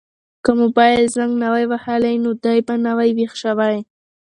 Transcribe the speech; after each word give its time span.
که 0.43 0.51
موبایل 0.61 1.03
زنګ 1.15 1.33
نه 1.41 1.47
وای 1.51 1.65
وهلی 1.71 2.15
نو 2.23 2.31
دی 2.43 2.57
به 2.67 2.73
نه 2.85 2.91
وای 2.97 3.11
ویښ 3.17 3.33
شوی. 3.43 3.77